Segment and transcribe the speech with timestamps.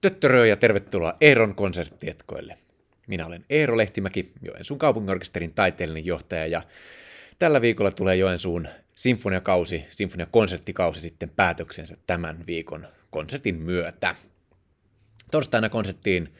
[0.00, 2.58] Töttörö ja tervetuloa Eeron konserttietkoille.
[3.06, 6.62] Minä olen Eero Lehtimäki, Joensuun kaupunginorkesterin taiteellinen johtaja ja
[7.38, 14.14] tällä viikolla tulee Joensuun sinfoniakausi, sinfoniakonserttikausi sitten päätöksensä tämän viikon konsertin myötä.
[15.30, 16.34] Torstaina konserttiin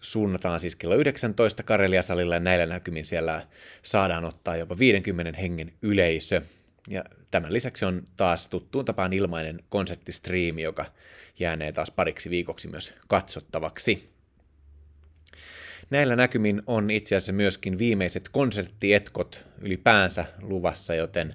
[0.00, 3.46] suunnataan siis kello 19 Kareliasalilla ja näillä näkymin siellä
[3.82, 6.42] saadaan ottaa jopa 50 hengen yleisö.
[6.88, 10.84] Ja tämän lisäksi on taas tuttuun tapaan ilmainen konserttistriimi, joka
[11.38, 14.12] jäänee taas pariksi viikoksi myös katsottavaksi.
[15.90, 21.34] Näillä näkymin on itse asiassa myöskin viimeiset konserttietkot ylipäänsä luvassa, joten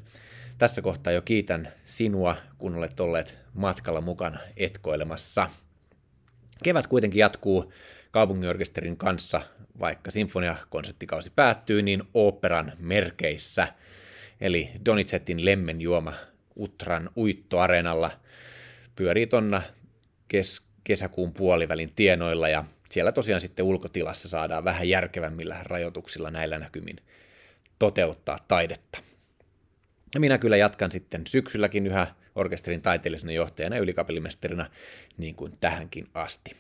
[0.58, 5.50] tässä kohtaa jo kiitän sinua, kun olet olleet matkalla mukana etkoilemassa.
[6.64, 7.74] Kevät kuitenkin jatkuu
[8.12, 9.42] kaupunginorkesterin kanssa,
[9.80, 13.68] vaikka sinfoniakonserttikausi päättyy, niin operan merkeissä.
[14.42, 16.14] Eli Donizettin lemmenjuoma
[16.60, 18.12] Utran uittoareenalla
[18.96, 19.62] pyörii tonna
[20.28, 26.96] kes- kesäkuun puolivälin tienoilla ja siellä tosiaan sitten ulkotilassa saadaan vähän järkevämmillä rajoituksilla näillä näkymin
[27.80, 29.00] toteuttaa taidetta.
[30.14, 34.70] Ja minä kyllä jatkan sitten syksylläkin yhä orkesterin taiteellisena johtajana ja ylikapellimestarina
[35.18, 36.52] niin kuin tähänkin asti.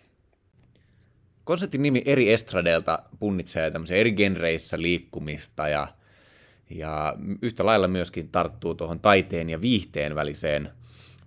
[1.43, 5.87] Konsertin nimi eri estradeilta punnitsee tämmöisiä eri genreissä liikkumista ja,
[6.69, 10.69] ja yhtä lailla myöskin tarttuu tuohon taiteen ja viihteen väliseen,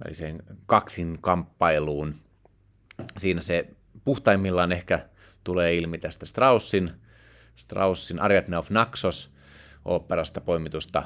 [0.05, 2.15] väliseen kaksinkamppailuun.
[3.19, 3.69] Siinä se
[4.05, 5.01] puhtaimmillaan ehkä
[5.45, 6.91] tulee ilmi tästä Straussin,
[7.57, 9.31] Straussin Ariadne of Naxos
[9.85, 11.03] oopperasta poimitusta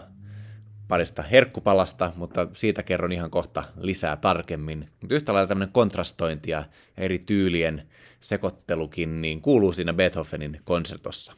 [0.89, 4.89] parista herkkupalasta, mutta siitä kerron ihan kohta lisää tarkemmin.
[5.01, 6.65] Mutta yhtä lailla tämmöinen kontrastointi ja
[6.97, 7.89] eri tyylien
[8.21, 11.33] sekoittelukin niin kuuluu siinä Beethovenin konsertossa.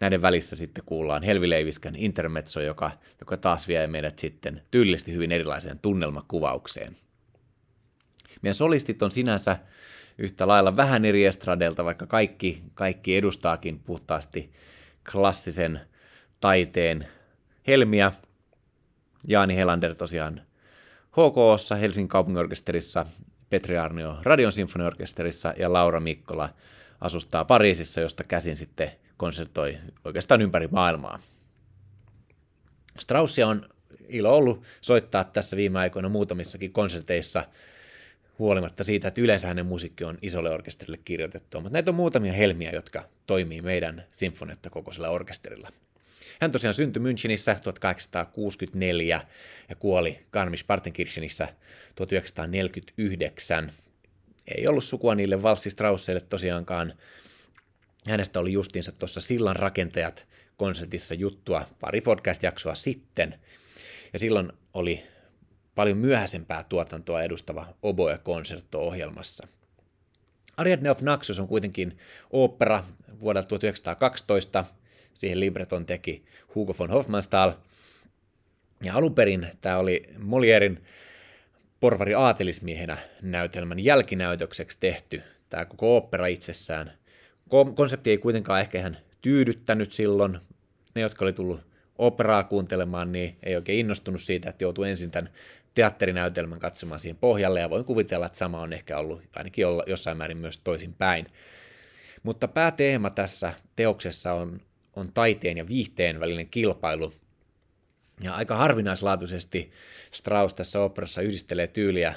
[0.00, 5.32] Näiden välissä sitten kuullaan Helvi Leiviskän intermezzo, joka, joka taas vie meidät sitten tyylisesti hyvin
[5.32, 6.96] erilaiseen tunnelmakuvaukseen.
[8.42, 9.58] Meidän solistit on sinänsä
[10.18, 14.52] yhtä lailla vähän eri estradelta, vaikka kaikki, kaikki edustaakin puhtaasti
[15.12, 15.80] klassisen
[16.40, 17.08] taiteen
[17.66, 18.12] helmiä,
[19.28, 20.42] Jaani Helander tosiaan
[21.10, 23.06] HKOssa, Helsingin kaupunginorkesterissa,
[23.50, 26.48] Petri Arnio Radion sinfoniorkesterissa ja Laura Mikkola
[27.00, 31.18] asustaa Pariisissa, josta käsin sitten konsertoi oikeastaan ympäri maailmaa.
[32.98, 33.62] Straussia on
[34.08, 37.44] ilo ollut soittaa tässä viime aikoina muutamissakin konserteissa,
[38.38, 42.70] huolimatta siitä, että yleensä hänen musiikki on isolle orkesterille kirjoitettu, mutta näitä on muutamia helmiä,
[42.70, 45.70] jotka toimii meidän sinfonietta kokoisella orkesterilla.
[46.40, 49.20] Hän tosiaan syntyi Münchenissä 1864
[49.68, 51.48] ja kuoli Garmisch-Partenkirchenissä
[51.94, 53.72] 1949.
[54.56, 56.92] Ei ollut sukua niille valssistrausseille tosiaankaan.
[58.08, 63.40] Hänestä oli justiinsa tuossa Sillan rakentajat konsertissa juttua pari podcast-jaksoa sitten.
[64.12, 65.02] Ja silloin oli
[65.74, 69.48] paljon myöhäisempää tuotantoa edustava oboe konsertto ohjelmassa.
[70.56, 71.98] Ariadne of Naxos on kuitenkin
[72.30, 72.84] opera
[73.20, 74.64] vuodelta 1912,
[75.14, 76.24] Siihen libreton teki
[76.54, 77.52] Hugo von Hofmannsthal.
[78.82, 80.84] Ja alun perin tämä oli Molierin
[81.80, 86.92] porvari aatelismiehenä näytelmän jälkinäytökseksi tehty, tämä koko opera itsessään.
[87.74, 90.38] Konsepti ei kuitenkaan ehkä ihan tyydyttänyt silloin.
[90.94, 91.60] Ne, jotka oli tullut
[91.98, 95.30] operaa kuuntelemaan, niin ei oikein innostunut siitä, että joutuu ensin tämän
[95.74, 100.16] teatterinäytelmän katsomaan siihen pohjalle, ja voin kuvitella, että sama on ehkä ollut ainakin olla jossain
[100.16, 101.26] määrin myös toisin päin.
[102.22, 104.60] Mutta pääteema tässä teoksessa on
[104.96, 107.12] on taiteen ja viihteen välinen kilpailu.
[108.20, 109.70] Ja aika harvinaislaatuisesti
[110.10, 112.14] Strauss tässä operassa yhdistelee tyyliä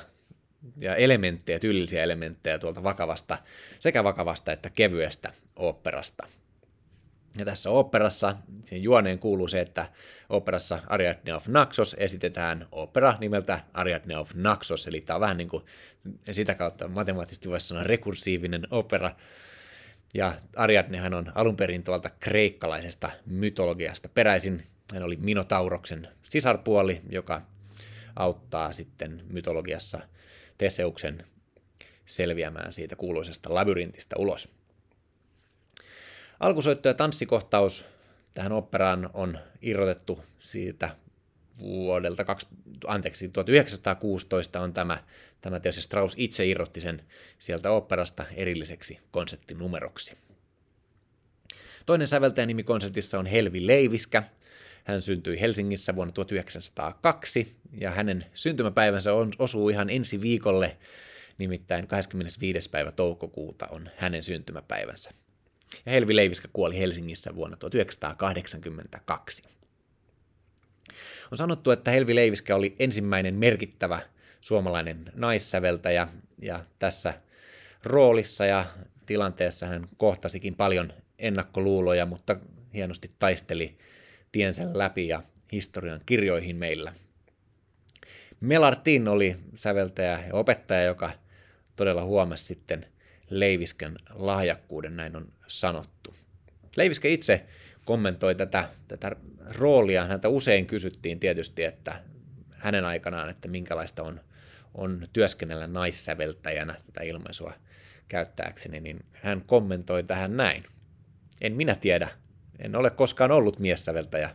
[0.78, 3.38] ja elementtejä, tyylisiä elementtejä tuolta vakavasta,
[3.80, 6.28] sekä vakavasta että kevyestä operasta.
[7.38, 8.36] Ja tässä operassa,
[8.66, 9.90] siihen juoneen kuuluu se, että
[10.30, 15.50] operassa Ariadne of Naxos esitetään opera nimeltä Ariadne of Naxos, eli tämä on vähän niin
[15.50, 15.64] kuin
[16.32, 19.12] sitä kautta matemaattisesti voisi sanoa rekursiivinen opera,
[20.14, 24.68] ja Ariadnehan on alun perin tuolta kreikkalaisesta mytologiasta peräisin.
[24.94, 27.42] Hän oli Minotauroksen sisarpuoli, joka
[28.16, 30.00] auttaa sitten mytologiassa
[30.58, 31.26] Teseuksen
[32.06, 34.50] selviämään siitä kuuluisesta labyrintistä ulos.
[36.40, 37.86] Alkusoitto ja tanssikohtaus
[38.34, 40.96] tähän operaan on irrotettu siitä
[41.60, 42.26] vuodelta
[42.88, 45.04] anteeksi, 1916 on tämä,
[45.42, 47.04] tämä teos, ja Strauss itse irrotti sen
[47.40, 50.18] sieltä operasta erilliseksi konserttinumeroksi.
[51.86, 54.24] Toinen säveltäjän nimi konsertissa on Helvi Leiviskä.
[54.84, 60.78] Hän syntyi Helsingissä vuonna 1902, ja hänen syntymäpäivänsä on, osuu ihan ensi viikolle,
[61.38, 62.70] nimittäin 25.
[62.70, 65.10] päivä toukokuuta on hänen syntymäpäivänsä.
[65.86, 69.44] Ja Helvi Leiviskä kuoli Helsingissä vuonna 1982.
[71.32, 74.02] On sanottu, että Helvi Leiviskä oli ensimmäinen merkittävä
[74.42, 76.08] suomalainen naissäveltäjä,
[76.42, 77.14] ja tässä
[77.84, 78.66] roolissa ja
[79.06, 82.36] tilanteessa hän kohtasikin paljon ennakkoluuloja, mutta
[82.74, 83.78] hienosti taisteli
[84.34, 86.94] tiensä läpi ja historian kirjoihin meillä.
[88.40, 91.12] Melartin oli säveltäjä ja opettaja, joka
[91.76, 92.86] todella huomasi sitten
[93.30, 96.16] Leiviskän lahjakkuuden, näin on sanottu.
[96.78, 97.46] Leiviskä itse
[97.86, 99.16] kommentoi tätä, tätä
[99.50, 100.06] roolia.
[100.06, 102.04] Häntä usein kysyttiin tietysti, että
[102.52, 104.22] hänen aikanaan, että minkälaista on,
[104.74, 107.54] on työskennellä naissäveltäjänä tätä ilmaisua
[108.08, 110.66] käyttääkseni, niin hän kommentoi tähän näin.
[111.42, 112.23] En minä tiedä.
[112.64, 114.30] En ole koskaan ollut miessäveltäjä.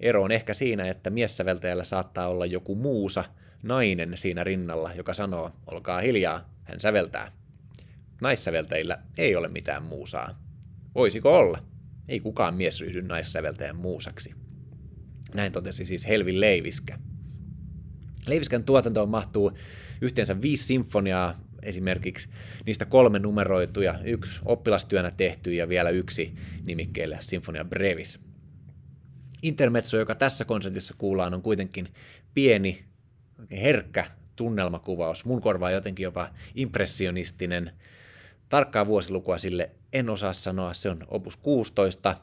[0.00, 3.24] Ero on ehkä siinä, että miessäveltäjällä saattaa olla joku muusa
[3.62, 7.32] nainen siinä rinnalla, joka sanoo, olkaa hiljaa, hän säveltää.
[8.20, 10.42] Naissäveltäjillä ei ole mitään muusaa.
[10.94, 11.62] Voisiko olla?
[12.08, 14.34] Ei kukaan mies ryhdy naissäveltäjän muusaksi.
[15.34, 16.98] Näin totesi siis Helvin Leiviskä.
[18.26, 19.52] Leiviskän tuotantoon mahtuu
[20.00, 22.28] yhteensä viisi sinfoniaa, esimerkiksi
[22.66, 26.34] niistä kolme numeroituja, yksi oppilastyönä tehty ja vielä yksi
[26.64, 28.20] nimikkeelle Sinfonia Brevis.
[29.42, 31.88] Intermezzo, joka tässä konsertissa kuullaan, on kuitenkin
[32.34, 32.84] pieni,
[33.50, 34.04] herkkä
[34.36, 35.24] tunnelmakuvaus.
[35.24, 37.72] Mun korvaa jotenkin jopa impressionistinen.
[38.48, 42.16] Tarkkaa vuosilukua sille en osaa sanoa, se on opus 16,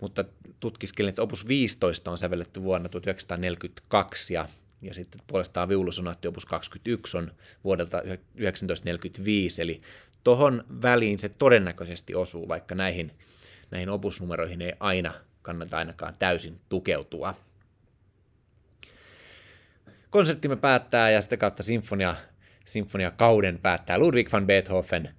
[0.00, 0.24] mutta
[0.60, 4.48] tutkiskelin, että opus 15 on sävelletty vuonna 1942 ja
[4.82, 7.32] ja sitten puolestaan viulusonaatti opus 21 on
[7.64, 9.80] vuodelta 1945, eli
[10.24, 13.12] tohon väliin se todennäköisesti osuu, vaikka näihin,
[13.70, 17.34] näihin opusnumeroihin ei aina kannata ainakaan täysin tukeutua.
[20.10, 22.14] Konserttimme päättää ja sitä kautta sinfonia,
[22.64, 25.14] sinfonia kauden päättää Ludwig van Beethoven.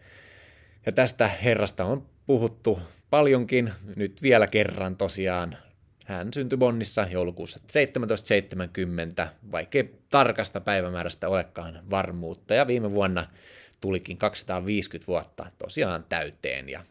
[0.86, 2.80] Ja tästä herrasta on puhuttu
[3.10, 5.58] paljonkin, nyt vielä kerran tosiaan
[6.10, 13.28] hän syntyi Bonnissa joulukuussa 1770, vaikkei tarkasta päivämäärästä olekaan varmuutta, ja viime vuonna
[13.82, 16.84] tulikin 250 vuotta tosiaan täyteen, ja,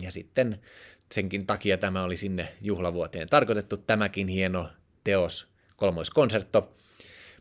[0.00, 0.60] ja sitten
[1.12, 3.76] senkin takia tämä oli sinne juhlavuoteen tarkoitettu.
[3.76, 4.68] Tämäkin hieno
[5.04, 6.76] teos, kolmoiskonsertto,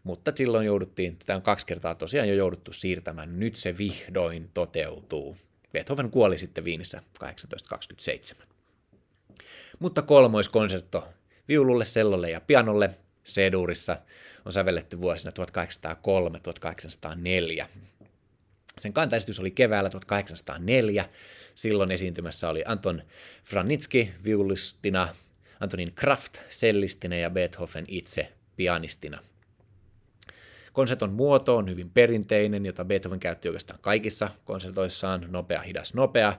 [0.04, 5.38] mutta silloin jouduttiin, tätä on kaksi kertaa tosiaan jo jouduttu siirtämään, nyt se vihdoin toteutuu.
[5.72, 8.61] Beethoven kuoli sitten Viinissä 1827
[9.82, 11.08] mutta kolmoiskonsertto
[11.48, 12.90] viululle, sellolle ja pianolle
[13.26, 13.98] C-duurissa
[14.46, 15.32] on sävelletty vuosina
[17.64, 17.66] 1803-1804.
[18.80, 21.10] Sen kantaesitys oli keväällä 1804.
[21.56, 23.02] Silloin esiintymässä oli Anton
[23.44, 25.16] Franitski viulistina,
[25.60, 29.20] Antonin Kraft sellistinä ja Beethoven itse pianistina.
[30.74, 35.26] Konserton muoto on hyvin perinteinen, jota Beethoven käytti oikeastaan kaikissa konsertoissaan.
[35.30, 36.34] Nopea, hidas, nopea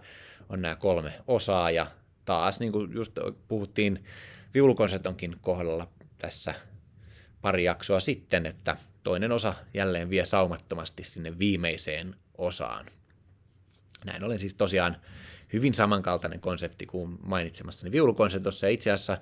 [0.48, 1.86] on nämä kolme osaa ja
[2.24, 4.04] taas, niin kuin just puhuttiin
[4.54, 5.88] viulukonsertonkin kohdalla
[6.18, 6.54] tässä
[7.40, 12.86] pari jaksoa sitten, että toinen osa jälleen vie saumattomasti sinne viimeiseen osaan.
[14.04, 14.96] Näin ollen siis tosiaan
[15.52, 19.18] hyvin samankaltainen konsepti kuin mainitsemassani viulukonsertossa, ja itse asiassa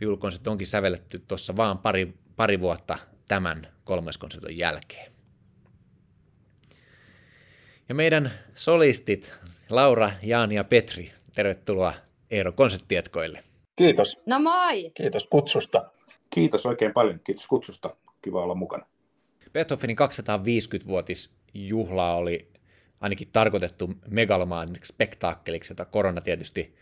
[0.00, 2.98] viulukonsertto onkin sävelletty tuossa vaan pari, pari vuotta
[3.28, 5.12] tämän kolmoskonserton jälkeen.
[7.88, 9.32] Ja meidän solistit
[9.70, 11.94] Laura, Jaani ja Petri, tervetuloa
[12.30, 13.42] Eero konserttietkoille.
[13.76, 14.18] Kiitos.
[14.26, 14.90] No moi!
[14.94, 15.90] Kiitos kutsusta.
[16.30, 17.20] Kiitos oikein paljon.
[17.24, 17.96] Kiitos kutsusta.
[18.22, 18.86] Kiva olla mukana.
[19.52, 22.48] Beethovenin 250-vuotisjuhlaa oli
[23.00, 26.76] ainakin tarkoitettu megalomaaniseksi spektaakkeliksi, jota korona tietysti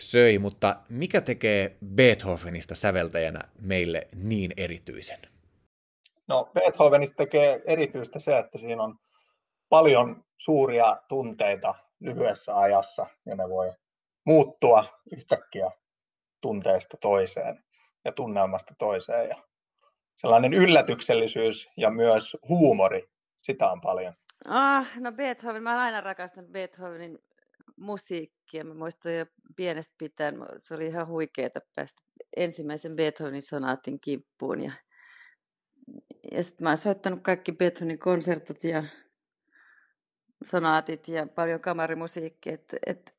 [0.00, 5.18] söi, mutta mikä tekee Beethovenista säveltäjänä meille niin erityisen?
[6.28, 8.94] No Beethovenista tekee erityistä se, että siinä on
[9.68, 13.72] paljon suuria tunteita lyhyessä ajassa ja ne voi
[14.28, 14.84] muuttua
[15.16, 15.70] yhtäkkiä
[16.40, 17.64] tunteesta toiseen
[18.04, 19.28] ja tunnelmasta toiseen.
[19.28, 19.36] Ja
[20.16, 23.08] sellainen yllätyksellisyys ja myös huumori,
[23.40, 24.14] sitä on paljon.
[24.44, 27.18] Ah, no Beethoven, mä aina rakastanut Beethovenin
[27.76, 28.64] musiikkia.
[28.64, 32.02] Mä muistan jo pienestä pitäen, se oli ihan huikeeta päästä
[32.36, 34.64] ensimmäisen Beethovenin sonaatin kimppuun.
[34.64, 34.72] Ja,
[36.32, 38.84] ja sitten mä oon soittanut kaikki Beethovenin konsertot ja
[40.44, 42.54] sonaatit ja paljon kamarimusiikkia.
[42.54, 43.17] Et, et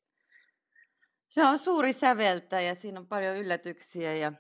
[1.30, 4.34] se on suuri säveltäjä, siinä on paljon yllätyksiä ja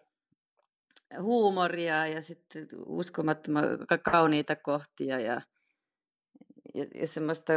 [1.22, 3.64] huumoria ja sitten uskomattoman
[4.04, 5.42] kauniita kohtia ja,
[6.74, 7.54] ja, ja semmoista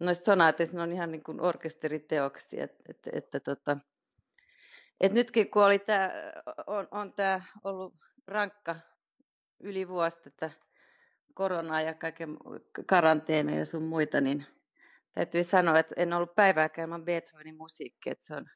[0.00, 3.76] noissa sonaateissa on ihan niin kuin orkesteriteoksia, että, että, että, tota,
[5.00, 6.12] että nytkin kun oli tää,
[6.66, 7.94] on, on tämä ollut
[8.26, 8.76] rankka
[9.60, 10.50] yli vuosi tätä
[11.34, 12.36] koronaa ja kaiken
[12.86, 14.46] karanteenia ja sun muita, niin
[15.12, 18.46] täytyy sanoa, että en ollut päivääkään ilman Beethovenin musiikki, että se on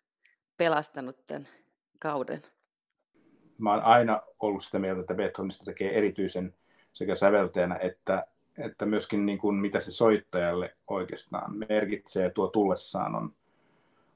[0.56, 1.48] pelastanut tämän
[1.98, 2.42] kauden.
[3.58, 6.54] Mä oon aina ollut sitä mieltä, että Beethovenista tekee erityisen
[6.92, 8.26] sekä säveltäjänä että
[8.58, 13.34] että myöskin niin kuin, mitä se soittajalle oikeastaan merkitsee tuo tullessaan on,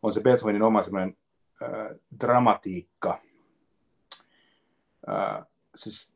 [0.03, 1.17] on se Beethovenin oma semmoinen
[1.63, 3.23] äh, dramatiikka.
[5.09, 6.13] Äh, siis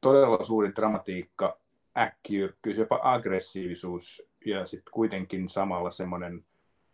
[0.00, 1.58] todella suuri dramatiikka,
[1.98, 6.44] äkkiyrkkyys, jopa aggressiivisuus ja sitten kuitenkin samalla semmoinen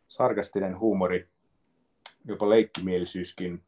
[0.09, 1.29] sarkastinen huumori,
[2.25, 3.63] jopa leikkimielisyyskin.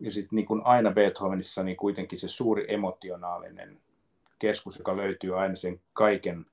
[0.00, 3.80] Ja sitten niin kuin aina Beethovenissa, niin kuitenkin se suuri emotionaalinen
[4.38, 6.46] keskus, joka löytyy aina sen kaiken,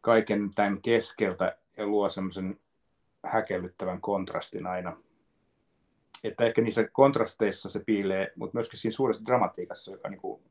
[0.00, 2.60] kaiken tämän keskeltä ja luo semmoisen
[3.26, 4.96] häkellyttävän kontrastin aina.
[6.24, 10.42] Että ehkä niissä kontrasteissa se piilee, mutta myöskin siinä suuressa dramatiikassa, joka niin kuin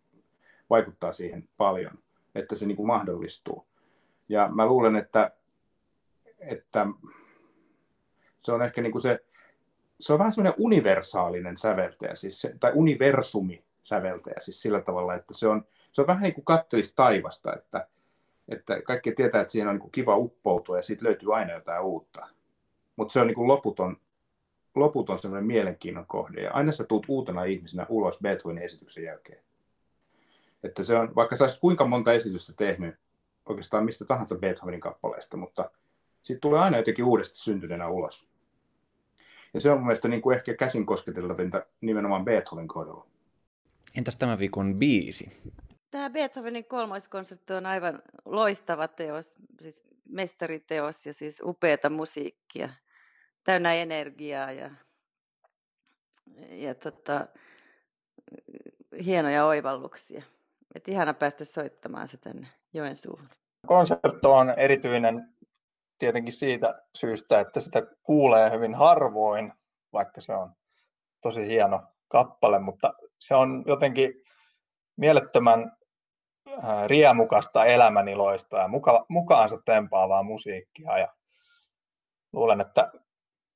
[0.69, 2.02] vaikuttaa siihen paljon,
[2.35, 3.65] että se niin kuin mahdollistuu.
[4.29, 5.31] Ja mä luulen, että,
[6.39, 6.87] että
[8.43, 9.23] se on ehkä niin kuin se
[9.99, 15.33] se on vähän semmoinen universaalinen säveltäjä, siis se, tai universumi säveltäjä, siis sillä tavalla, että
[15.33, 17.87] se on, se on vähän niin kuin kattelisi taivasta, että,
[18.47, 21.83] että kaikki tietää, että siihen on niin kuin kiva uppoutua ja siitä löytyy aina jotain
[21.83, 22.27] uutta.
[22.95, 23.97] Mutta se on niin kuin loputon,
[24.75, 29.43] loputon semmoinen mielenkiinnon kohde ja aina sä tuut uutena ihmisenä ulos Beethovenin esityksen jälkeen.
[30.63, 32.95] Että se on, vaikka sä kuinka monta esitystä tehnyt
[33.45, 35.71] oikeastaan mistä tahansa Beethovenin kappaleesta, mutta
[36.23, 38.27] sitten tulee aina jotenkin uudesti syntyneenä ulos.
[39.53, 43.07] Ja se on mun mielestä niin kuin ehkä käsin kosketeltavinta nimenomaan Beethoven kohdalla.
[43.97, 45.31] Entäs tämän viikon biisi?
[45.91, 52.69] Tämä Beethovenin kolmoiskonsertti on aivan loistava teos, siis mestariteos ja siis upeata musiikkia,
[53.43, 54.71] täynnä energiaa ja,
[56.49, 57.27] ja tota,
[59.05, 60.23] hienoja oivalluksia.
[60.75, 63.29] Et ihana päästä soittamaan se tänne Joensuuhun.
[63.67, 65.33] Konsertto on erityinen
[65.99, 69.53] tietenkin siitä syystä, että sitä kuulee hyvin harvoin,
[69.93, 70.51] vaikka se on
[71.21, 74.13] tosi hieno kappale, mutta se on jotenkin
[74.97, 75.71] mielettömän
[76.47, 80.97] äh, riemukasta, elämäniloista ja muka, mukaansa tempaavaa musiikkia.
[80.97, 81.07] Ja
[82.33, 82.91] luulen, että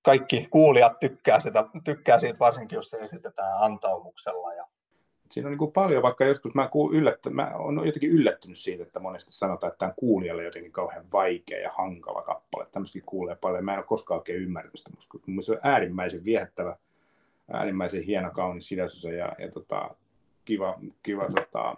[0.06, 4.68] kaikki kuulijat tykkää, sitä, tykkää siitä, varsinkin jos se esitetään antaumuksella ja
[5.32, 9.00] siinä on niin kuin paljon, vaikka joskus mä, yllättä, mä olen jotenkin yllättynyt siitä, että
[9.00, 12.68] monesti sanotaan, että tämä on kuulijalle jotenkin kauhean vaikea ja hankala kappale.
[12.72, 13.66] Tämmöistäkin kuulee paljon.
[13.66, 16.78] Mä en ole koskaan oikein ymmärtänyt sitä, mutta se on äärimmäisen viehättävä,
[17.52, 19.96] äärimmäisen hieno, kaunis sidasus ja, ja tota,
[20.46, 21.76] kiva, kiva tota,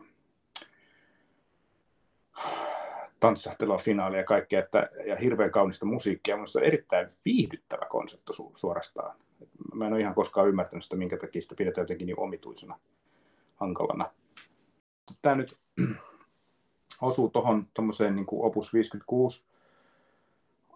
[3.19, 6.35] tanssahtelua finaali ja kaikkea, että, ja hirveän kaunista musiikkia.
[6.35, 9.15] Minusta on erittäin viihdyttävä konsepto su, suorastaan.
[9.73, 12.79] Mä en ole ihan koskaan ymmärtänyt sitä, minkä takia sitä pidetään jotenkin niin omituisena
[13.59, 14.11] hankalana.
[15.21, 15.57] Tämä nyt
[17.01, 19.43] osuu tuohon tuommoiseen niin kuin Opus 56.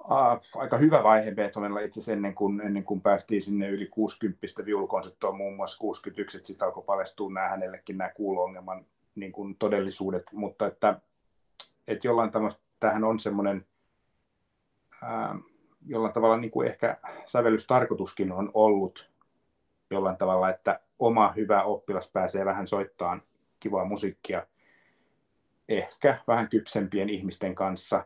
[0.04, 4.66] Uh, aika hyvä vaihe Beethovenilla itse asiassa ennen kuin, ennen kuin päästiin sinne yli 60
[4.66, 8.86] viulukonserttoa muun muassa 61, että sitten alkoi paljastua nämä hänellekin nämä kuulo-ongelman
[9.16, 11.00] niin kuin todellisuudet, mutta että,
[11.88, 13.66] että jollain tavalla tämähän on semmoinen
[15.04, 15.54] uh,
[15.88, 19.13] jollain tavalla niin kuin ehkä sävellystarkoituskin on ollut
[19.92, 23.22] jollain tavalla, että oma hyvä oppilas pääsee vähän soittamaan
[23.60, 24.48] kivaa musiikkia
[25.70, 28.06] ehkä vähän kypsempien ihmisten kanssa.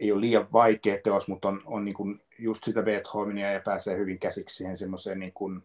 [0.00, 3.96] Ei ole liian vaikea teos, mutta on, on niin kuin just sitä Beethovenia ja pääsee
[3.96, 5.62] hyvin käsiksi siihen semmoiseen niin kuin,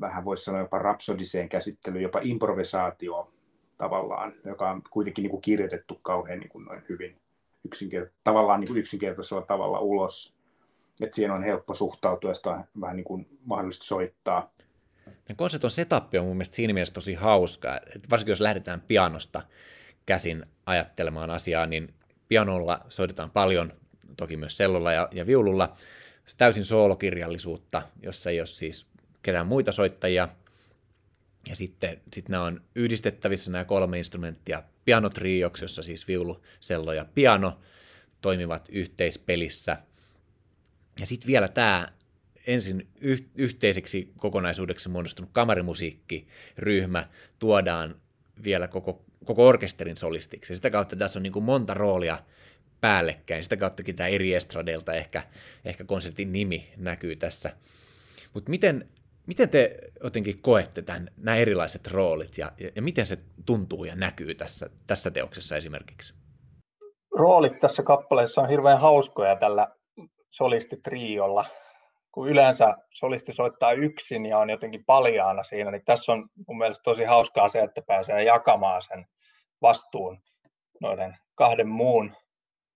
[0.00, 3.32] vähän voisi sanoa jopa rapsodiseen käsittelyyn, jopa improvisaatio
[3.78, 7.16] tavallaan, joka on kuitenkin niin kuin kirjoitettu kauhean niin kuin noin hyvin
[8.24, 10.35] tavallaan niin kuin yksinkertaisella tavalla ulos
[11.00, 14.52] että siihen on helppo suhtautua ja sitä vähän niin kuin mahdollista soittaa.
[15.36, 19.42] Konserton setup on mun mielestä siinä mielessä tosi hauska, että varsinkin jos lähdetään pianosta
[20.06, 21.94] käsin ajattelemaan asiaa, niin
[22.28, 23.72] pianolla soitetaan paljon,
[24.16, 25.76] toki myös sellolla ja, ja viululla,
[26.36, 28.86] täysin soolokirjallisuutta, jossa ei ole siis
[29.22, 30.28] ketään muita soittajia,
[31.48, 37.06] ja sitten sit nämä on yhdistettävissä nämä kolme instrumenttia pianotrioksi, jossa siis viulu, sello ja
[37.14, 37.58] piano
[38.20, 39.76] toimivat yhteispelissä–
[41.00, 41.88] ja sitten vielä tämä
[42.46, 47.94] ensin yh- yhteiseksi kokonaisuudeksi muodostunut kamarimusiikkiryhmä tuodaan
[48.44, 50.54] vielä koko, koko orkesterin solistiksi.
[50.54, 52.18] sitä kautta tässä on niin kuin monta roolia
[52.80, 53.42] päällekkäin.
[53.42, 55.22] Sitä kauttakin tämä eri estradelta ehkä,
[55.64, 57.56] ehkä konsertin nimi näkyy tässä.
[58.34, 58.88] Mutta miten,
[59.26, 63.96] miten te jotenkin koette tämän, nämä erilaiset roolit ja, ja, ja miten se tuntuu ja
[63.96, 66.14] näkyy tässä, tässä teoksessa esimerkiksi?
[67.18, 69.75] Roolit tässä kappaleessa on hirveän hauskoja tällä
[70.36, 71.44] solistitriolla,
[72.12, 76.82] kun yleensä solisti soittaa yksin ja on jotenkin paljaana siinä, niin tässä on mun mielestä
[76.82, 79.06] tosi hauskaa se, että pääsee jakamaan sen
[79.62, 80.22] vastuun
[80.80, 82.16] noiden kahden muun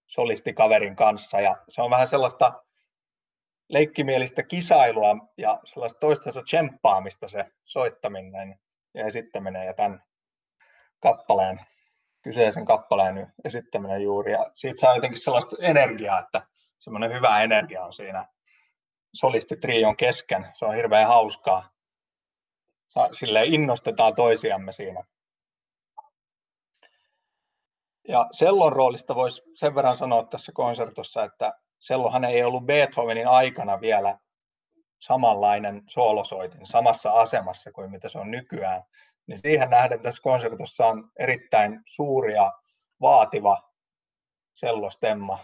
[0.07, 1.41] solistikaverin kanssa.
[1.41, 2.65] Ja se on vähän sellaista
[3.69, 8.61] leikkimielistä kisailua ja sellaista toistensa tsemppaamista se soittaminen
[8.95, 9.67] ja esittäminen.
[9.67, 10.03] Ja tämän
[11.03, 11.61] kappaleen,
[12.23, 14.33] kyseisen kappaleen esittäminen juuri.
[14.33, 16.50] Ja siitä saa jotenkin sellaista energiaa, että
[16.81, 18.27] semmoinen hyvä energia on siinä
[19.15, 20.47] solistitrion kesken.
[20.55, 21.71] Se on hirveän hauskaa.
[23.13, 25.05] Sille innostetaan toisiamme siinä.
[28.09, 33.81] Ja sellon roolista voisi sen verran sanoa tässä konsertossa, että sellohan ei ollut Beethovenin aikana
[33.81, 34.19] vielä
[35.01, 38.83] samanlainen soolosoitin samassa asemassa kuin mitä se on nykyään.
[39.27, 42.53] Niin siihen nähden tässä konsertossa on erittäin suuri ja
[43.01, 43.63] vaativa
[44.55, 45.39] sellostemma.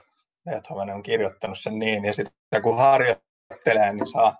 [0.50, 4.36] Beethoven on kirjoittanut sen niin, ja sitten kun harjoittelee, niin saa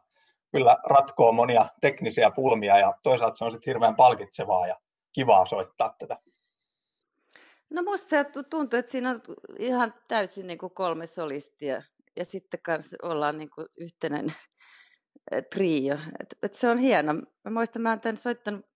[0.53, 4.81] kyllä ratkoa monia teknisiä pulmia, ja toisaalta se on sitten hirveän palkitsevaa ja
[5.13, 6.19] kivaa soittaa tätä.
[7.71, 9.21] No musta se tuntuu, että siinä on
[9.59, 11.83] ihan täysin niin kuin kolme solistia
[12.17, 14.37] ja sitten kanssa ollaan niin kuin yhtenäinen
[15.55, 15.99] trio.
[16.21, 17.13] Et, et se on hieno.
[17.15, 18.67] Mä muistan, mä oon tämän soittanut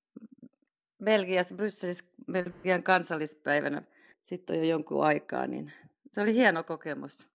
[1.05, 3.83] Belgiassa, Brysselissä Belgian kansallispäivänä
[4.23, 5.73] sitten on jo jonkun aikaa, niin
[6.11, 7.29] se oli hieno kokemus.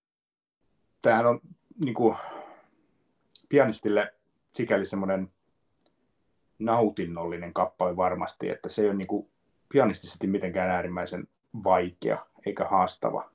[1.01, 1.39] Tämähän on
[1.83, 2.15] niin kuin,
[3.49, 4.13] pianistille
[4.53, 5.31] sikäli semmoinen
[6.59, 9.29] nautinnollinen kappale varmasti, että se ei ole niin kuin,
[9.69, 11.27] pianistisesti mitenkään äärimmäisen
[11.63, 13.29] vaikea eikä haastava.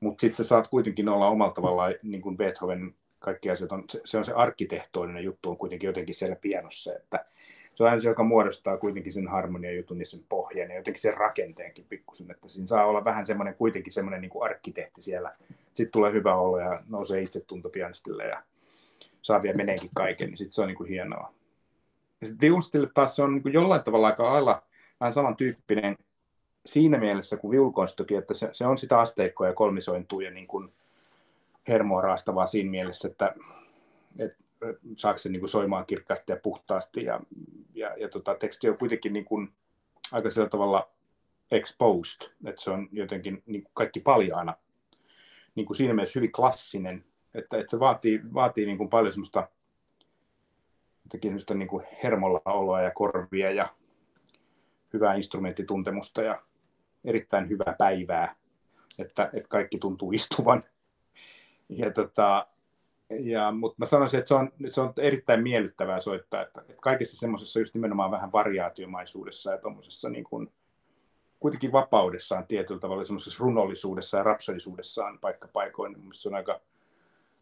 [0.00, 4.00] Mutta sitten sä saat kuitenkin olla omalla tavallaan, niin kuin Beethoven kaikki asiat on, se,
[4.04, 7.24] se on se arkkitehtoinen juttu on kuitenkin jotenkin siellä pianossa, että
[7.74, 11.02] se on aina se, joka muodostaa kuitenkin sen harmonian jutun, niin sen pohjan ja jotenkin
[11.02, 15.36] sen rakenteenkin pikkusen, että siinä saa olla vähän semmoinen kuitenkin semmoinen niin kuin arkkitehti siellä.
[15.72, 18.42] Sitten tulee hyvä olo ja nousee itsetunto pianistille ja
[19.22, 21.34] saa vielä meneekin kaiken, niin sitten se on niin kuin hienoa.
[22.20, 24.62] Ja sitten viulstille taas se on niin kuin jollain tavalla aika lailla
[25.00, 25.96] vähän samantyyppinen
[26.66, 30.72] siinä mielessä kuin viulkonstokin, että se, se on sitä asteikkoa ja kolmisointua ja niin kuin
[31.68, 33.34] hermoa raastavaa siinä mielessä, että,
[34.18, 34.44] että
[34.96, 37.20] saako se niin kuin soimaan kirkkaasti ja puhtaasti ja,
[37.74, 39.52] ja, ja tota, teksti on kuitenkin niin kuin
[40.12, 40.90] aika sillä tavalla
[41.50, 44.54] exposed, että se on jotenkin niin kuin kaikki paljaana,
[45.54, 49.48] niin kuin siinä mielessä hyvin klassinen, että, että se vaatii, vaatii niin kuin paljon semmoista
[51.04, 53.68] jotenkin semmoista niin kuin hermolla oloa ja korvia ja
[54.92, 56.42] hyvää instrumenttituntemusta ja
[57.04, 58.36] erittäin hyvää päivää,
[58.98, 60.64] että, että kaikki tuntuu istuvan.
[61.68, 62.46] Ja tota,
[63.20, 67.16] ja, mutta mä sanoisin, että se on, se on erittäin miellyttävää soittaa, että, että kaikessa
[67.16, 70.52] semmoisessa just nimenomaan vähän variaatiomaisuudessa ja tuommoisessa niin kuin,
[71.40, 76.60] kuitenkin vapaudessaan tietyllä tavalla semmoisessa runollisuudessa ja rapsodisuudessaan paikka paikoin, niin se on aika,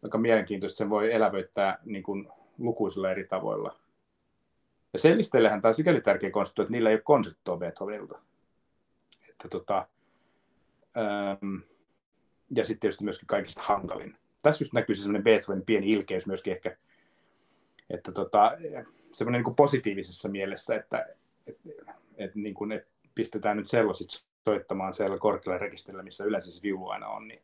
[0.03, 3.75] aika mielenkiintoista, sen voi elävöittää niin kuin lukuisilla eri tavoilla.
[4.93, 8.19] Ja sellisteillähän tämä on sikäli tärkeä konsertto, että niillä ei ole konserttoa Beethovenilta.
[9.29, 9.87] Että tota,
[10.97, 11.55] ähm,
[12.55, 14.17] ja sitten tietysti myöskin kaikista hankalin.
[14.43, 16.77] Tässä just näkyy se semmoinen Beethovenin pieni ilkeys myöskin ehkä,
[17.89, 18.51] että tota,
[19.11, 21.07] semmoinen niin positiivisessa mielessä, että
[21.47, 21.57] et,
[22.17, 24.09] et, niin kuin, et pistetään nyt sellosit
[24.45, 27.41] soittamaan siellä korkealla rekisterillä, missä yleensä se viulu aina on, niin,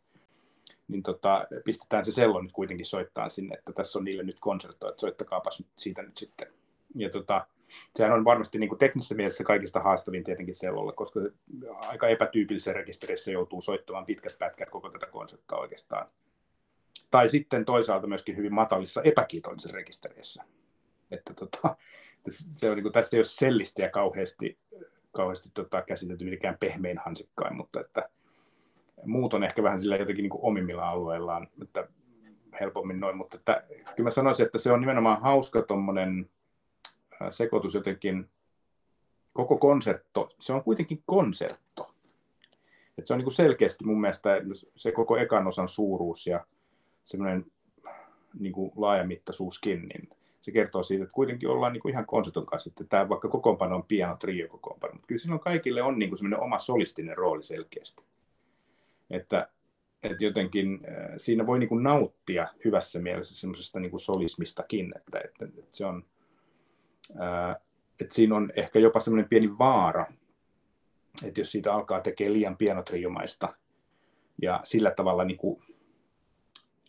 [0.87, 4.89] niin tota, pistetään se sello nyt kuitenkin soittaa sinne, että tässä on niille nyt konsertto,
[4.89, 6.47] että soittakaapas nyt siitä nyt sitten
[6.95, 7.47] ja tota,
[7.95, 11.19] sehän on varmasti niin kuin teknisessä mielessä kaikista haastavin tietenkin sellolla, koska
[11.69, 16.07] aika epätyypillisessä rekisterissä joutuu soittamaan pitkät pätkät koko tätä konseptia oikeastaan.
[17.11, 20.43] Tai sitten toisaalta myöskin hyvin matalissa epäkiitollisissa rekistereissä.
[21.11, 21.75] Että tota,
[22.29, 24.57] se on, niin kuin, tässä ei ole sellistiä kauheasti,
[25.11, 28.09] kauheasti tota, käsitelty mitenkään pehmein hansikkain, mutta että
[29.05, 31.87] muut on ehkä vähän sillä jotenkin niin kuin omimmilla alueillaan, että
[32.59, 33.63] helpommin noin, mutta että,
[33.95, 36.29] kyllä mä sanoisin, että se on nimenomaan hauska tuommoinen
[37.29, 38.29] sekoitus jotenkin,
[39.33, 41.93] koko konsertto, se on kuitenkin konsertto.
[42.97, 44.29] Et se on niin selkeästi mun mielestä
[44.75, 46.45] se koko ekan osan suuruus ja
[47.09, 47.45] semmoinen
[48.39, 50.09] niin laajamittaisuuskin, niin
[50.41, 53.75] se kertoo siitä, että kuitenkin ollaan niin kuin ihan konserton kanssa, että tämä vaikka kokoonpano
[53.75, 57.43] on piano trio kokoonpano, mutta kyllä silloin kaikille on niin kuin semmoinen oma solistinen rooli
[57.43, 58.03] selkeästi.
[59.09, 59.49] Että,
[60.03, 60.79] että jotenkin
[61.17, 65.85] siinä voi niin kuin nauttia hyvässä mielessä semmoisesta niin kuin solismistakin, että, että, että se
[65.85, 66.05] on,
[68.01, 70.05] että siinä on ehkä jopa semmoinen pieni vaara,
[71.25, 73.53] että jos siitä alkaa tekemään liian pianotriomaista
[74.41, 75.63] ja sillä tavalla niin kuin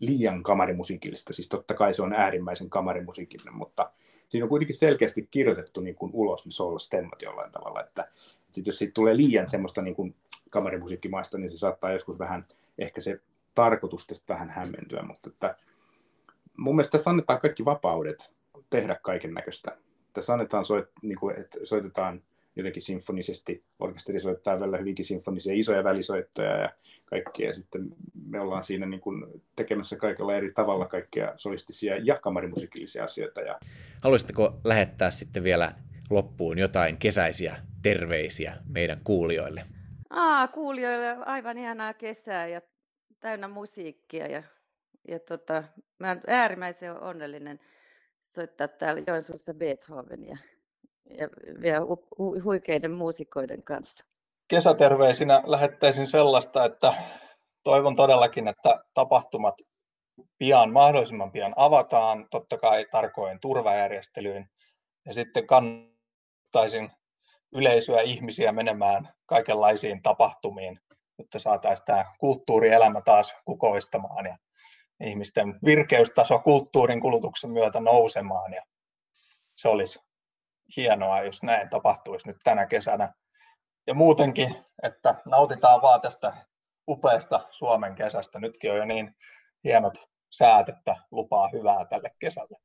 [0.01, 3.91] liian kamarimusiikillista, siis totta kai se on äärimmäisen kamarimusiikillinen, mutta
[4.29, 8.15] siinä on kuitenkin selkeästi kirjoitettu niin kuin ulos ne solo-stemmat jollain tavalla, että, että
[8.51, 10.15] sit jos siitä tulee liian semmoista niin kuin
[10.51, 12.47] kamarimusiikkimaista, niin se saattaa joskus vähän,
[12.79, 13.21] ehkä se
[13.55, 15.57] tarkoitus tästä vähän hämmentyä, mutta että
[16.57, 18.35] mun mielestä tässä annetaan kaikki vapaudet
[18.71, 19.77] tehdä kaiken näköistä.
[20.13, 22.23] Tässä annetaan, soit, niin kuin, että soitetaan
[22.57, 26.71] jotenkin sinfonisesti, orkesteri soittaa välillä hyvinkin sinfonisia isoja välisoittoja ja
[27.05, 27.89] kaikkea, ja sitten
[28.29, 29.25] me ollaan siinä niin kuin
[29.57, 33.41] tekemässä kaikella eri tavalla kaikkea solistisia ja kamarimusiikillisia asioita.
[33.41, 33.59] Ja...
[34.01, 35.73] Haluaisitteko lähettää sitten vielä
[36.11, 39.65] loppuun jotain kesäisiä terveisiä meidän kuulijoille?
[40.11, 42.61] Aa, kuulijoille aivan ihanaa kesää ja
[43.21, 44.43] täynnä musiikkia ja,
[45.09, 45.65] ja tota,
[45.99, 47.61] mä olen äärimmäisen onnellinen
[48.21, 50.39] soittaa täällä Joensuussa Beethovenia
[51.19, 51.29] ja
[51.63, 54.05] vielä hu- huikeiden muusikoiden kanssa.
[54.49, 56.95] Kesäterveisinä lähettäisin sellaista, että
[57.63, 59.55] toivon todellakin, että tapahtumat
[60.39, 64.51] pian, mahdollisimman pian avataan, totta kai tarkoin turvajärjestelyin,
[65.07, 66.91] ja sitten kannattaisin
[67.53, 70.81] yleisöä ihmisiä menemään kaikenlaisiin tapahtumiin,
[71.19, 74.37] jotta saataisiin tämä kulttuurielämä taas kukoistamaan ja
[75.05, 78.53] ihmisten virkeystaso kulttuurin kulutuksen myötä nousemaan.
[78.53, 78.63] Ja
[79.57, 79.99] se olisi
[80.77, 83.13] hienoa, jos näin tapahtuisi nyt tänä kesänä.
[83.87, 86.33] Ja muutenkin, että nautitaan vaan tästä
[86.89, 88.39] upeasta Suomen kesästä.
[88.39, 89.17] Nytkin on jo niin
[89.65, 92.59] hienot säät, että lupaa hyvää tälle kesälle.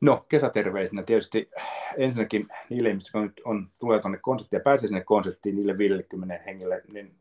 [0.00, 1.50] No, kesäterveisinä tietysti
[1.96, 6.40] ensinnäkin niille ihmisille, jotka nyt on, tulee tuonne konserttiin ja pääsee sinne konserttiin niille 50
[6.46, 7.16] hengelle, niin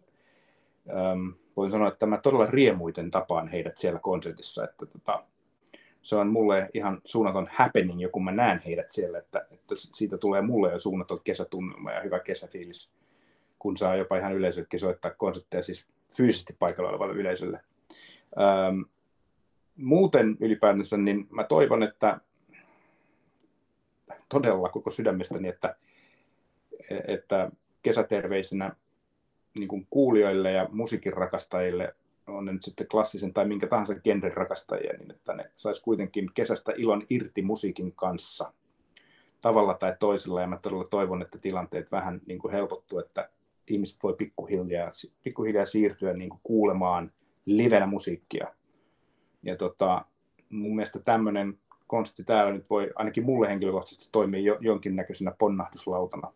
[0.90, 5.24] ähm, voin sanoa, että mä todella riemuiten tapaan heidät siellä konsertissa, että tota,
[6.04, 10.18] se on mulle ihan suunnaton happening, jo kun mä näen heidät siellä, että, että siitä
[10.18, 12.90] tulee mulle jo suunnaton kesätunnelma ja hyvä kesäfiilis,
[13.60, 17.60] kun saa jopa ihan yleisöllekin soittaa konsertteja siis fyysisesti paikalla olevalle yleisölle.
[18.40, 18.82] Ähm,
[19.78, 22.20] muuten ylipäätänsä, niin mä toivon, että
[24.30, 25.76] todella koko sydämestäni, että,
[27.08, 27.52] että
[27.84, 28.76] kesäterveisinä
[29.54, 31.96] niin kuulijoille ja musiikin rakastajille,
[32.28, 36.30] on ne nyt sitten klassisen tai minkä tahansa genren rakastajia, niin että ne sais kuitenkin
[36.34, 38.54] kesästä ilon irti musiikin kanssa
[39.42, 40.42] tavalla tai toisella.
[40.42, 43.30] Ja mä todella toivon, että tilanteet vähän niin kuin helpottuu, että
[43.68, 44.92] ihmiset voi pikkuhiljaa,
[45.24, 47.12] pikkuhiljaa siirtyä niin kuin kuulemaan
[47.46, 48.48] livenä musiikkia.
[49.44, 50.06] Ja tota,
[50.50, 56.34] mun mielestä tämmöinen konsti täällä nyt voi ainakin mulle henkilökohtaisesti toimia jo, jonkinnäköisenä ponnahduslautana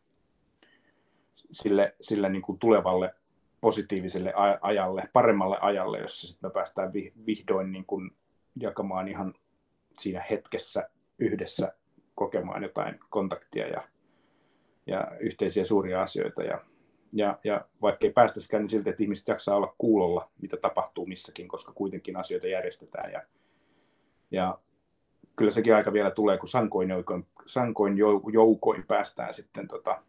[1.51, 3.13] sille, sille niin kuin tulevalle
[3.61, 6.93] positiiviselle ajalle, paremmalle ajalle, jossa me päästään
[7.25, 8.11] vihdoin niin kuin
[8.59, 9.33] jakamaan ihan
[9.99, 10.89] siinä hetkessä
[11.19, 11.73] yhdessä
[12.15, 13.87] kokemaan jotain kontaktia ja,
[14.87, 16.43] ja yhteisiä suuria asioita.
[16.43, 16.61] Ja,
[17.13, 21.47] ja, ja vaikka ei päästäisikään, niin silti, että ihmiset jaksaa olla kuulolla, mitä tapahtuu missäkin,
[21.47, 23.11] koska kuitenkin asioita järjestetään.
[23.11, 23.21] Ja,
[24.31, 24.59] ja
[25.35, 27.97] kyllä sekin aika vielä tulee, kun sankoin joukoin, sankoin
[28.33, 30.03] joukoin päästään sitten tota,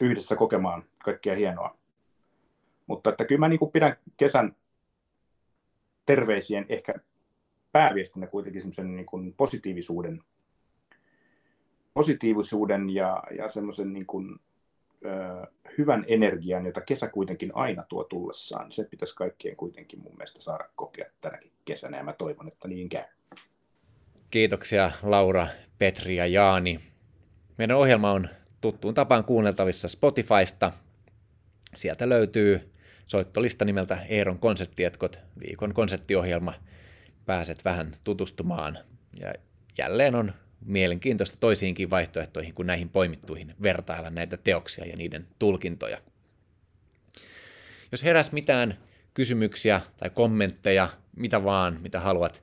[0.00, 1.76] yhdessä kokemaan kaikkea hienoa.
[2.86, 4.56] Mutta että kyllä mä niin pidän kesän
[6.06, 6.94] terveisien ehkä
[7.72, 10.22] pääviestinä kuitenkin semmoisen niin kuin positiivisuuden,
[11.94, 14.40] positiivisuuden ja, ja semmoisen niin kuin,
[15.04, 15.46] ö,
[15.78, 18.72] hyvän energian, jota kesä kuitenkin aina tuo tullessaan.
[18.72, 22.88] Se pitäisi kaikkien kuitenkin mun mielestä saada kokea tänäkin kesänä ja mä toivon, että niin
[22.88, 23.04] käy.
[24.30, 25.46] Kiitoksia Laura,
[25.78, 26.80] Petri ja Jaani.
[27.58, 28.28] Meidän ohjelma on
[28.60, 30.72] tuttuun tapaan kuunneltavissa Spotifysta.
[31.74, 32.73] Sieltä löytyy
[33.06, 36.54] soittolista nimeltä Eeron konserttietkot, viikon konserttiohjelma.
[37.26, 38.78] Pääset vähän tutustumaan
[39.20, 39.34] ja
[39.78, 40.32] jälleen on
[40.64, 45.98] mielenkiintoista toisiinkin vaihtoehtoihin kuin näihin poimittuihin vertailla näitä teoksia ja niiden tulkintoja.
[47.92, 48.78] Jos heräs mitään
[49.14, 52.42] kysymyksiä tai kommentteja, mitä vaan, mitä haluat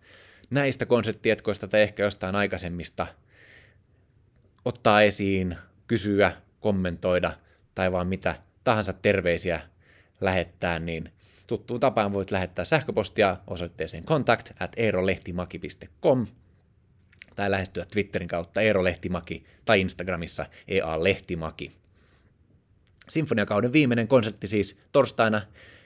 [0.49, 3.07] näistä konserttietkoista tai ehkä jostain aikaisemmista
[4.65, 7.33] ottaa esiin, kysyä, kommentoida
[7.75, 9.61] tai vaan mitä tahansa terveisiä
[10.21, 11.11] lähettää, niin
[11.47, 16.27] tuttuun tapaan voit lähettää sähköpostia osoitteeseen contact at eerolehtimaki.com
[17.35, 21.71] tai lähestyä Twitterin kautta Eero Lehtimaki tai Instagramissa EA Lehtimaki.
[23.09, 25.41] Sinfoniakauden viimeinen konsertti siis torstaina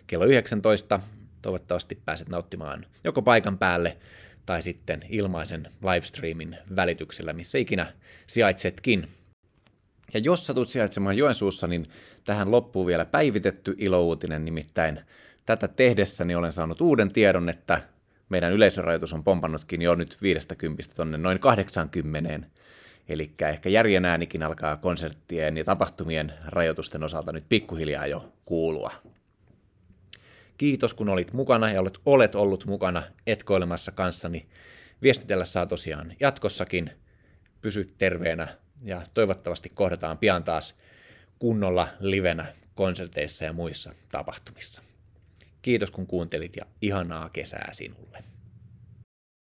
[0.07, 0.99] kello 19.
[1.41, 3.97] Toivottavasti pääset nauttimaan joko paikan päälle
[4.45, 7.93] tai sitten ilmaisen livestreamin välityksellä, missä ikinä
[8.27, 9.07] sijaitsetkin.
[10.15, 11.89] Ja jos satut sijaitsemaan Joensuussa, niin
[12.23, 14.99] tähän loppuu vielä päivitetty ilouutinen, nimittäin
[15.45, 17.81] tätä tehdessäni olen saanut uuden tiedon, että
[18.29, 22.47] meidän yleisörajoitus on pompannutkin jo nyt 50 tonne noin 80.
[23.09, 28.91] Eli ehkä järjen äänikin alkaa konserttien ja tapahtumien rajoitusten osalta nyt pikkuhiljaa jo kuulua.
[30.57, 34.45] Kiitos kun olit mukana ja olet, olet ollut mukana etkoilemassa kanssani.
[35.01, 36.91] Viestitellä saa tosiaan jatkossakin.
[37.61, 38.47] Pysy terveenä
[38.83, 40.75] ja toivottavasti kohdataan pian taas
[41.39, 44.81] kunnolla livenä konserteissa ja muissa tapahtumissa.
[45.61, 48.23] Kiitos kun kuuntelit ja ihanaa kesää sinulle.